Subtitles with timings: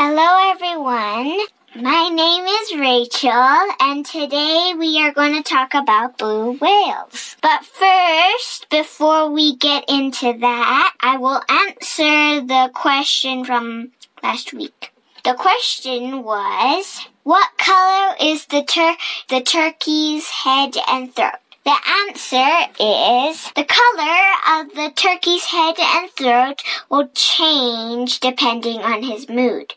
[0.00, 1.40] Hello, everyone.
[1.74, 7.34] My name is Rachel, and today we are going to talk about blue whales.
[7.42, 13.90] But first, before we get into that, I will answer the question from
[14.22, 14.92] last week.
[15.24, 21.42] The question was, what color is the tur- the turkey's head and throat?
[21.64, 21.74] The
[22.06, 29.28] answer is the color of the turkey's head and throat will change depending on his
[29.28, 29.74] mood.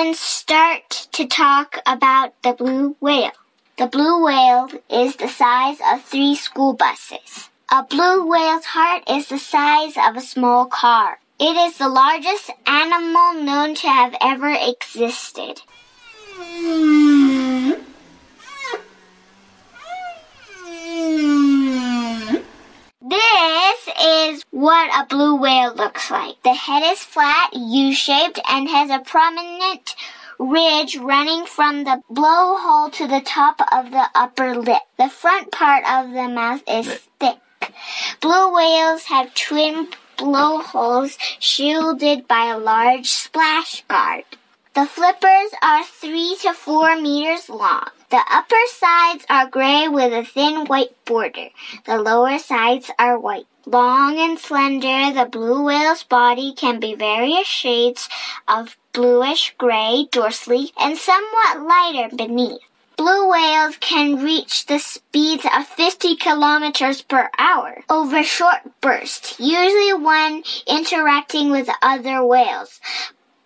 [0.00, 3.32] Start to talk about the blue whale.
[3.76, 7.50] The blue whale is the size of three school buses.
[7.70, 11.20] A blue whale's heart is the size of a small car.
[11.38, 15.60] It is the largest animal known to have ever existed.
[23.02, 26.42] This is what a blue whale looks like.
[26.42, 29.94] The head is flat, U-shaped, and has a prominent
[30.38, 34.82] ridge running from the blowhole to the top of the upper lip.
[34.98, 37.38] The front part of the mouth is thick.
[38.20, 44.24] Blue whales have twin blowholes shielded by a large splash guard.
[44.74, 47.88] The flippers are three to four meters long.
[48.10, 51.50] The upper sides are gray with a thin white border.
[51.86, 53.46] The lower sides are white.
[53.66, 58.08] Long and slender, the blue whale's body can be various shades
[58.48, 62.58] of bluish gray dorsally and somewhat lighter beneath.
[62.96, 69.94] Blue whales can reach the speeds of 50 kilometers per hour over short bursts, usually
[69.94, 72.78] when interacting with other whales.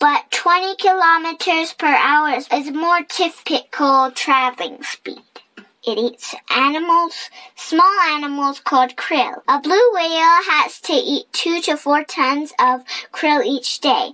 [0.05, 5.25] But 20 kilometers per hour is more typical traveling speed.
[5.83, 9.41] It eats animals, small animals called krill.
[9.49, 14.11] A blue whale has to eat two to four tons of krill each day.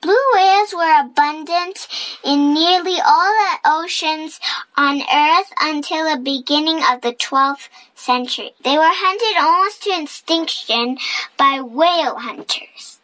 [0.00, 1.86] Blue whales were abundant
[2.24, 4.40] in nearly all the oceans
[4.76, 8.54] on Earth until the beginning of the 12th century.
[8.64, 10.98] They were hunted almost to extinction
[11.36, 12.97] by whale hunters.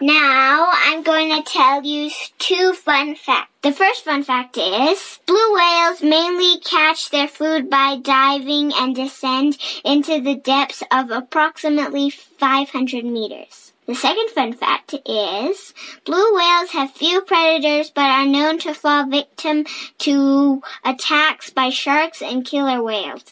[0.00, 3.50] Now I'm going to tell you two fun facts.
[3.62, 9.58] The first fun fact is blue whales mainly catch their food by diving and descend
[9.84, 13.72] into the depths of approximately 500 meters.
[13.86, 19.04] The second fun fact is blue whales have few predators but are known to fall
[19.04, 19.66] victim
[19.98, 23.24] to attacks by sharks and killer whales.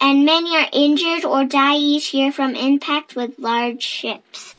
[0.00, 4.54] And many are injured or die each year from impact with large ships.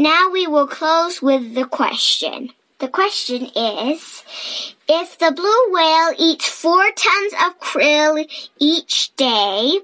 [0.00, 2.54] Now we will close with the question.
[2.78, 4.24] The question is,
[4.88, 8.26] if the blue whale eats four tons of krill
[8.58, 9.78] each day,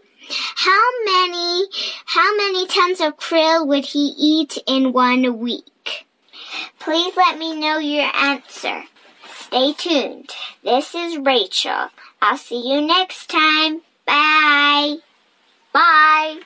[0.56, 1.66] how many,
[2.06, 6.06] how many tons of krill would he eat in one week?
[6.78, 8.84] Please let me know your answer.
[9.34, 10.30] Stay tuned.
[10.64, 11.90] This is Rachel.
[12.22, 13.82] I'll see you next time.
[14.06, 14.96] Bye.
[15.74, 16.40] Bye.